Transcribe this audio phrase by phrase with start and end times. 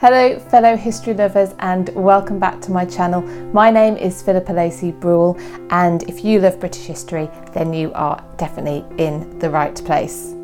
[0.00, 3.22] Hello, fellow history lovers, and welcome back to my channel.
[3.54, 5.38] My name is Philippa Lacey Brule,
[5.70, 10.34] and if you love British history, then you are definitely in the right place.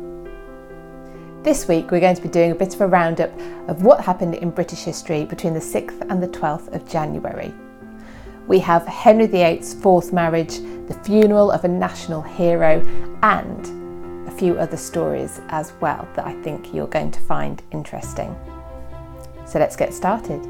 [1.43, 3.29] This week, we're going to be doing a bit of a roundup
[3.67, 7.53] of what happened in British history between the 6th and the 12th of January.
[8.47, 12.83] We have Henry VIII's fourth marriage, the funeral of a national hero,
[13.21, 18.35] and a few other stories as well that I think you're going to find interesting.
[19.53, 20.43] So let's get started.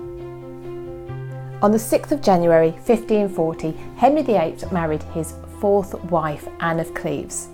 [1.61, 7.49] On the 6th of January 1540, Henry VIII married his fourth wife, Anne of Cleves.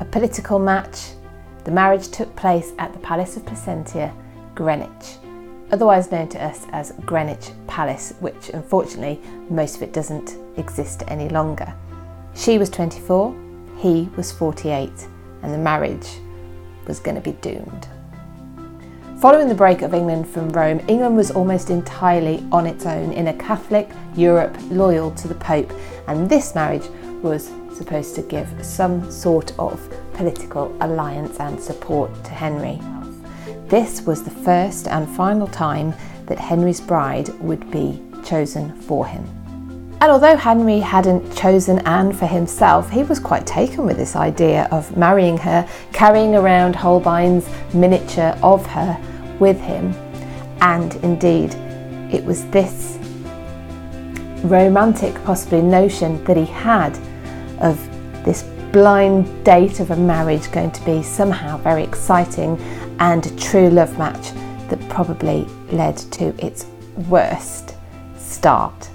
[0.00, 1.12] A political match,
[1.62, 4.12] the marriage took place at the Palace of Placentia,
[4.56, 5.18] Greenwich,
[5.70, 11.28] otherwise known to us as Greenwich Palace, which unfortunately most of it doesn't exist any
[11.28, 11.72] longer.
[12.34, 13.32] She was 24,
[13.76, 14.90] he was 48,
[15.42, 16.08] and the marriage
[16.88, 17.86] was going to be doomed.
[19.24, 23.28] Following the break of England from Rome, England was almost entirely on its own in
[23.28, 25.72] a Catholic Europe loyal to the Pope,
[26.08, 26.86] and this marriage
[27.22, 29.80] was supposed to give some sort of
[30.12, 32.78] political alliance and support to Henry.
[33.66, 35.94] This was the first and final time
[36.26, 39.24] that Henry's bride would be chosen for him.
[40.02, 44.68] And although Henry hadn't chosen Anne for himself, he was quite taken with this idea
[44.70, 49.00] of marrying her, carrying around Holbein's miniature of her
[49.40, 49.92] with him.
[50.60, 51.54] And indeed,
[52.12, 52.98] it was this
[54.44, 56.96] romantic, possibly, notion that he had
[57.60, 57.78] of
[58.24, 62.58] this blind date of a marriage going to be somehow very exciting
[62.98, 64.32] and a true love match
[64.68, 66.66] that probably led to its
[67.08, 67.76] worst
[68.16, 68.90] start.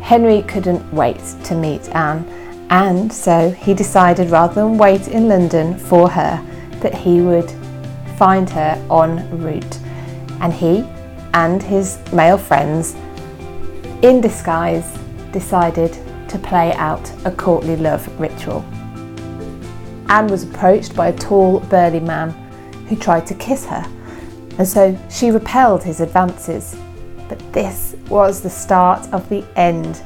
[0.00, 2.26] Henry couldn't wait to meet Anne,
[2.70, 6.42] and so he decided rather than wait in London for her,
[6.80, 7.52] that he would
[8.18, 9.78] find her en route,
[10.40, 10.84] and he
[11.34, 12.94] and his male friends,
[14.02, 14.98] in disguise,
[15.32, 15.96] decided
[16.28, 18.64] to play out a courtly love ritual.
[20.08, 22.30] Anne was approached by a tall, burly man
[22.88, 23.84] who tried to kiss her,
[24.58, 26.76] and so she repelled his advances.
[27.28, 30.02] But this was the start of the end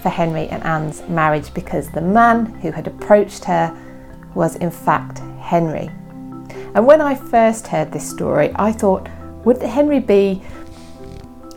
[0.00, 3.76] for Henry and Anne's marriage because the man who had approached her
[4.34, 5.90] was in fact Henry.
[6.74, 9.08] And when I first heard this story, I thought,
[9.44, 10.42] would Henry be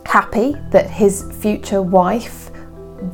[0.04, 2.50] happy that his future wife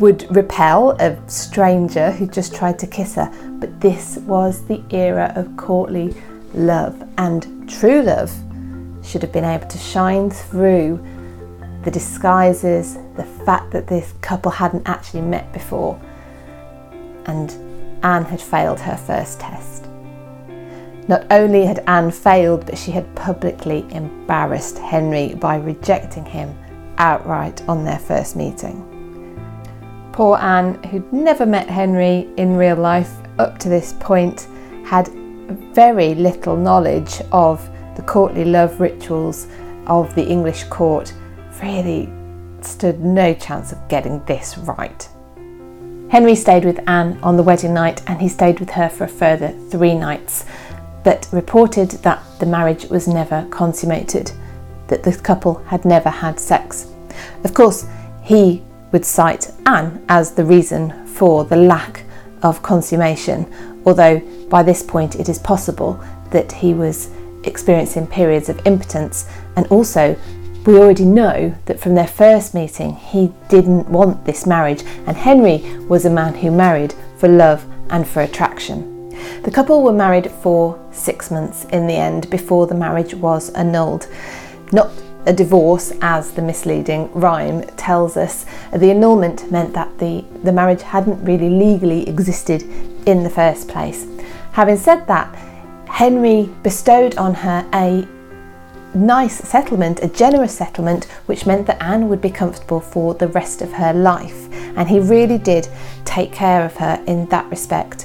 [0.00, 3.30] would repel a stranger who just tried to kiss her?
[3.60, 6.14] But this was the era of courtly
[6.54, 8.32] love, and true love
[9.04, 11.04] should have been able to shine through
[11.84, 16.00] the disguises, the fact that this couple hadn't actually met before,
[17.26, 17.50] and
[18.04, 19.81] Anne had failed her first test.
[21.08, 26.56] Not only had Anne failed, but she had publicly embarrassed Henry by rejecting him
[26.98, 28.88] outright on their first meeting.
[30.12, 34.46] Poor Anne, who'd never met Henry in real life up to this point,
[34.84, 35.08] had
[35.74, 39.48] very little knowledge of the courtly love rituals
[39.86, 41.12] of the English court,
[41.62, 42.12] really
[42.60, 45.08] stood no chance of getting this right.
[46.10, 49.08] Henry stayed with Anne on the wedding night and he stayed with her for a
[49.08, 50.44] further three nights
[51.04, 54.32] but reported that the marriage was never consummated,
[54.88, 56.86] that the couple had never had sex.
[57.44, 57.86] Of course,
[58.22, 62.04] he would cite Anne as the reason for the lack
[62.42, 63.52] of consummation,
[63.84, 67.10] although by this point it is possible that he was
[67.44, 70.16] experiencing periods of impotence and also
[70.64, 75.58] we already know that from their first meeting he didn't want this marriage and Henry
[75.88, 78.91] was a man who married for love and for attraction.
[79.42, 84.06] The couple were married for six months in the end before the marriage was annulled.
[84.72, 84.90] Not
[85.26, 88.44] a divorce, as the misleading rhyme tells us.
[88.72, 92.62] The annulment meant that the, the marriage hadn't really legally existed
[93.06, 94.06] in the first place.
[94.52, 95.34] Having said that,
[95.88, 98.06] Henry bestowed on her a
[98.94, 103.62] nice settlement, a generous settlement, which meant that Anne would be comfortable for the rest
[103.62, 104.48] of her life.
[104.76, 105.68] And he really did
[106.04, 108.01] take care of her in that respect.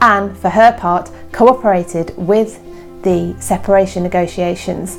[0.00, 2.60] Anne, for her part, cooperated with
[3.02, 4.98] the separation negotiations.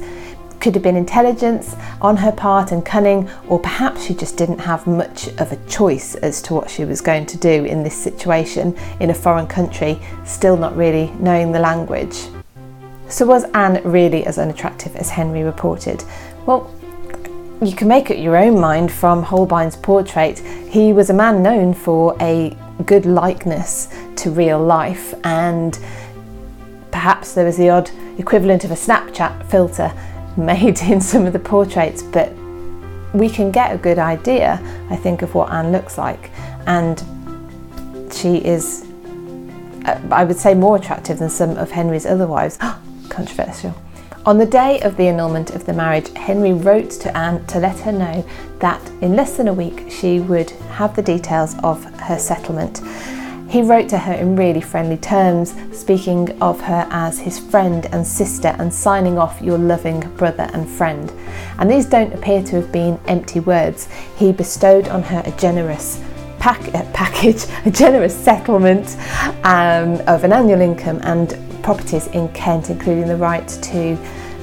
[0.60, 4.88] Could have been intelligence on her part and cunning, or perhaps she just didn't have
[4.88, 8.76] much of a choice as to what she was going to do in this situation
[9.00, 12.28] in a foreign country, still not really knowing the language.
[13.10, 16.04] So, was Anne really as unattractive as Henry reported?
[16.48, 16.74] Well,
[17.62, 20.40] you can make up your own mind from Holbein's portrait.
[20.40, 22.56] He was a man known for a
[22.86, 25.78] good likeness to real life, and
[26.92, 29.92] perhaps there was the odd equivalent of a Snapchat filter
[30.38, 32.34] made in some of the portraits, but
[33.14, 34.60] we can get a good idea,
[34.90, 36.32] I think, of what Anne looks like.
[36.68, 37.00] And
[38.12, 38.86] she is,
[39.86, 42.58] uh, I would say, more attractive than some of Henry's other wives.
[43.10, 43.74] Controversial.
[44.26, 47.78] On the day of the annulment of the marriage, Henry wrote to Anne to let
[47.82, 48.26] her know
[48.60, 52.82] that in less than a week she would have the details of her settlement.
[53.50, 58.06] He wrote to her in really friendly terms, speaking of her as his friend and
[58.06, 61.12] sister and signing off your loving brother and friend.
[61.60, 63.88] And these don't appear to have been empty words.
[64.18, 66.02] He bestowed on her a generous
[66.40, 68.98] pack- package, a generous settlement
[69.46, 73.94] um, of an annual income and properties in Kent, including the right to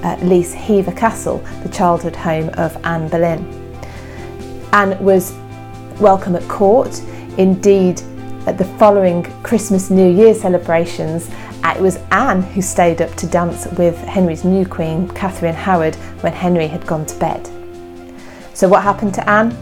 [0.05, 3.45] uh, lease Hever Castle, the childhood home of Anne Boleyn.
[4.73, 5.33] Anne was
[6.01, 7.01] welcome at court.
[7.39, 8.03] Indeed,
[8.47, 11.31] at the following Christmas New Year celebrations,
[11.63, 15.95] uh, it was Anne who stayed up to dance with Henry's new queen, Catherine Howard,
[16.23, 17.49] when Henry had gone to bed.
[18.55, 19.53] So, what happened to Anne?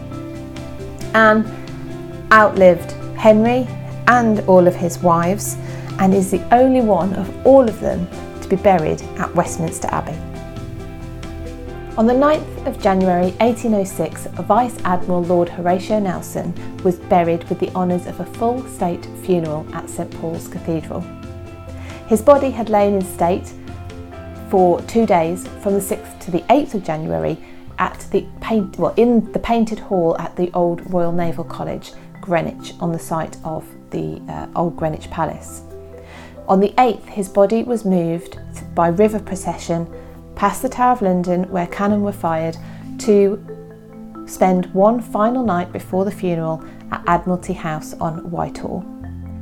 [1.13, 1.45] Anne
[2.31, 3.67] outlived Henry
[4.07, 5.57] and all of his wives
[5.99, 8.07] and is the only one of all of them
[8.41, 10.30] to be buried at Westminster Abbey.
[12.01, 16.51] On the 9th of January 1806, Vice Admiral Lord Horatio Nelson
[16.83, 21.01] was buried with the honours of a full state funeral at St Paul's Cathedral.
[22.07, 23.53] His body had lain in state
[24.49, 27.37] for two days from the 6th to the 8th of January
[27.77, 32.73] at the paint, well, in the painted hall at the Old Royal Naval College, Greenwich,
[32.79, 35.61] on the site of the uh, Old Greenwich Palace.
[36.47, 38.39] On the 8th, his body was moved
[38.73, 39.85] by river procession
[40.35, 42.57] past the Tower of London, where cannon were fired,
[42.99, 43.43] to
[44.25, 48.85] spend one final night before the funeral at Admiralty House on Whitehall.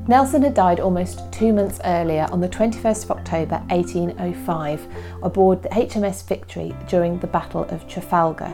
[0.08, 4.88] Nelson had died almost two months earlier on the 21st of October 1805
[5.22, 8.52] aboard the HMS Victory during the Battle of Trafalgar.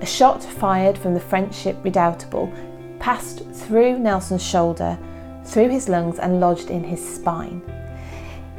[0.00, 2.50] A shot fired from the French ship Redoutable
[2.98, 4.98] passed through Nelson's shoulder,
[5.44, 7.60] through his lungs and lodged in his spine.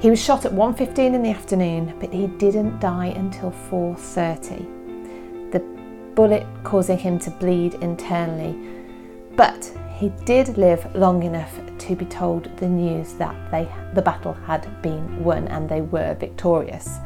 [0.01, 4.65] He was shot at 1:15 in the afternoon, but he didn't die until 4:30.
[5.51, 5.61] The
[6.15, 8.55] bullet causing him to bleed internally.
[9.35, 14.35] But he did live long enough to be told the news that they, the battle
[14.47, 16.97] had been won and they were victorious.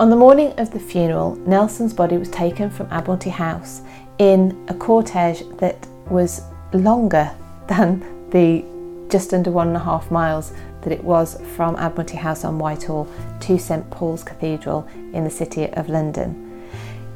[0.00, 3.82] On the morning of the funeral, Nelson's body was taken from Admiralty House
[4.18, 6.42] in a cortege that was
[6.72, 7.30] longer
[7.68, 8.64] than the
[9.08, 13.08] just under one and a half miles that it was from Admiralty House on Whitehall
[13.40, 16.46] to St Paul's Cathedral in the City of London.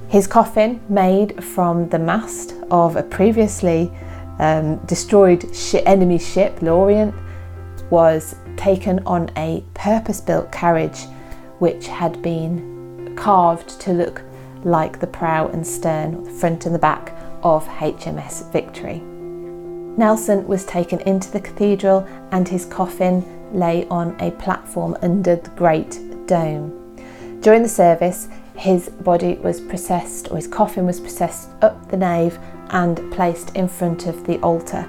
[0.09, 3.91] His coffin, made from the mast of a previously
[4.39, 5.45] um, destroyed
[5.87, 7.15] enemy ship, L'Orient,
[7.91, 11.07] was taken on a purpose built carriage
[11.59, 14.23] which had been carved to look
[14.65, 19.01] like the prow and stern, the front and the back of HMS Victory.
[19.97, 23.23] Nelson was taken into the cathedral and his coffin
[23.55, 26.81] lay on a platform under the Great Dome.
[27.41, 32.39] During the service, his body was processed, or his coffin was processed up the nave
[32.71, 34.89] and placed in front of the altar.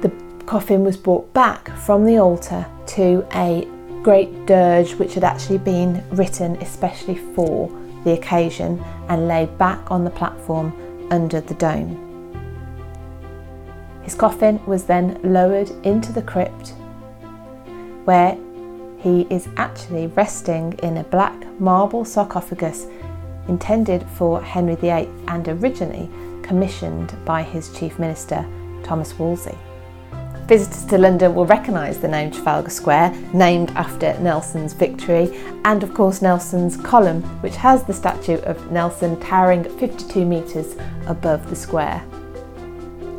[0.00, 0.10] The
[0.46, 3.66] coffin was brought back from the altar to a
[4.02, 7.68] great dirge which had actually been written especially for
[8.04, 10.72] the occasion and laid back on the platform
[11.10, 12.06] under the dome.
[14.02, 16.74] His coffin was then lowered into the crypt
[18.10, 18.36] where
[18.98, 22.88] he is actually resting in a black marble sarcophagus
[23.46, 26.10] intended for Henry VIII and originally
[26.42, 28.44] commissioned by his chief minister,
[28.82, 29.56] Thomas Wolsey.
[30.48, 35.30] Visitors to London will recognise the name Trafalgar Square, named after Nelson's victory,
[35.64, 40.74] and of course Nelson's column, which has the statue of Nelson towering 52 metres
[41.06, 42.02] above the square.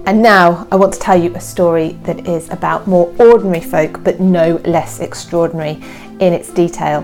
[0.05, 4.03] And now I want to tell you a story that is about more ordinary folk
[4.03, 5.81] but no less extraordinary
[6.19, 6.99] in its detail.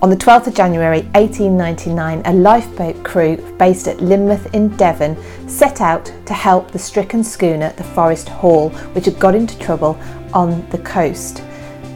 [0.00, 5.16] On the 12th of January 1899, a lifeboat crew based at Lynmouth in Devon
[5.48, 9.98] set out to help the stricken schooner, the Forest Hall, which had got into trouble
[10.32, 11.42] on the coast.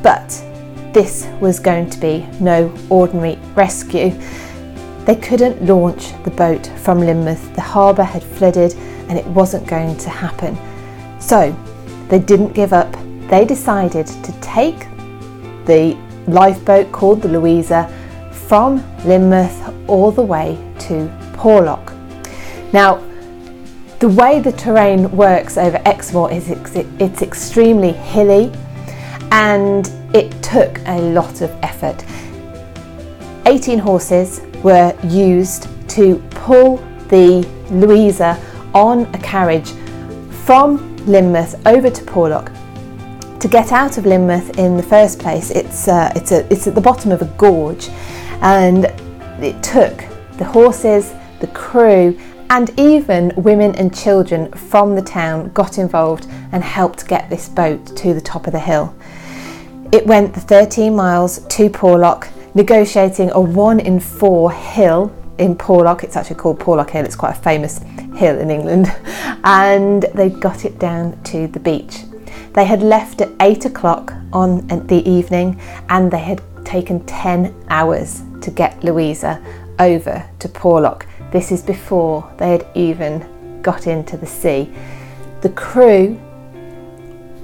[0.02, 0.28] But
[0.92, 4.11] this was going to be no ordinary rescue.
[5.04, 8.75] They couldn't launch the boat from Lynmouth, the harbour had flooded
[9.10, 10.56] and it wasn't going to happen.
[11.20, 11.54] So
[12.08, 12.90] they didn't give up.
[13.28, 14.78] They decided to take
[15.66, 17.88] the lifeboat called the Louisa
[18.30, 21.92] from Lynmouth all the way to Porlock.
[22.72, 23.04] Now,
[23.98, 28.52] the way the terrain works over Exmoor is it's extremely hilly
[29.32, 32.04] and it took a lot of effort.
[33.46, 36.76] 18 horses were used to pull
[37.08, 38.40] the Louisa
[38.74, 39.70] on a carriage
[40.44, 42.52] from Lynmouth over to Porlock.
[43.40, 46.74] To get out of Lynmouth in the first place, it's, uh, it's, a, it's at
[46.74, 47.88] the bottom of a gorge,
[48.42, 48.84] and
[49.42, 50.04] it took
[50.36, 52.18] the horses, the crew,
[52.50, 57.96] and even women and children from the town got involved and helped get this boat
[57.96, 58.94] to the top of the hill.
[59.92, 66.04] It went the 13 miles to Porlock, negotiating a one in four hill in Porlock.
[66.04, 67.80] It's actually called Porlock Hill, it's quite a famous
[68.14, 68.87] hill in England.
[69.42, 72.02] And they got it down to the beach.
[72.52, 78.23] They had left at eight o'clock on the evening and they had taken 10 hours
[78.42, 79.42] to get Louisa
[79.78, 81.06] over to Porlock.
[81.32, 84.70] This is before they had even got into the sea.
[85.40, 86.20] The crew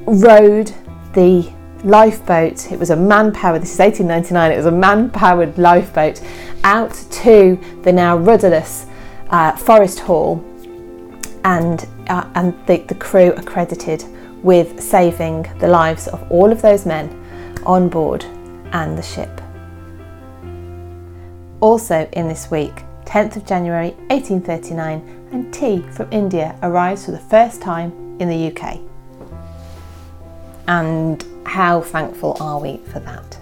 [0.07, 0.75] rowed
[1.15, 1.51] the
[1.85, 6.23] lifeboat, it was a man powered, this is 1899, it was a man powered lifeboat
[6.65, 8.87] out to the now rudderless
[9.31, 10.45] uh, Forest Hall,
[11.45, 14.05] and, uh, and the, the crew accredited
[14.43, 17.09] with saving the lives of all of those men
[17.65, 18.25] on board
[18.73, 19.41] and the ship.
[21.61, 27.19] Also in this week, 10th of January 1839, and tea from India arrives for the
[27.19, 27.91] first time
[28.21, 28.79] in the UK.
[30.69, 33.39] And how thankful are we for that?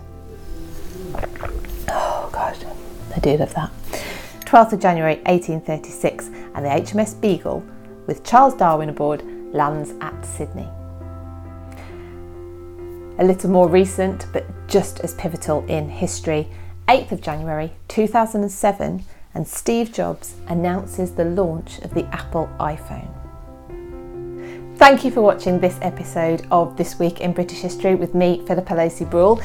[1.89, 2.57] Oh God,
[3.15, 3.71] I do love that.
[4.41, 7.65] 12th of January 1836, and the HMS Beagle,
[8.07, 10.69] with Charles Darwin aboard, lands at Sydney.
[13.19, 16.49] A little more recent, but just as pivotal in history,
[16.89, 19.05] 8th of January 2007,
[19.35, 23.24] and Steve Jobs announces the launch of the Apple iPhone.
[24.77, 28.75] Thank you for watching this episode of This Week in British History with me, Philippa
[28.75, 29.41] Lacey Brule.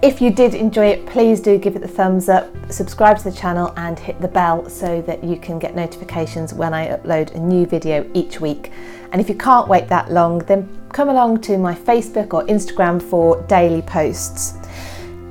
[0.00, 3.32] If you did enjoy it, please do give it the thumbs up, subscribe to the
[3.32, 7.38] channel, and hit the bell so that you can get notifications when I upload a
[7.38, 8.70] new video each week.
[9.10, 13.02] And if you can't wait that long, then come along to my Facebook or Instagram
[13.02, 14.54] for daily posts.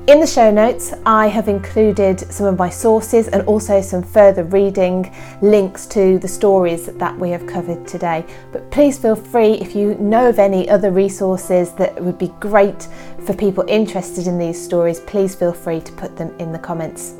[0.06, 4.44] In the show notes, I have included some of my sources and also some further
[4.44, 8.24] reading links to the stories that we have covered today.
[8.50, 12.88] But please feel free if you know of any other resources that would be great
[13.24, 17.14] for people interested in these stories, please feel free to put them in the comments.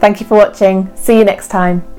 [0.00, 0.90] Thank you for watching.
[0.96, 1.97] See you next time.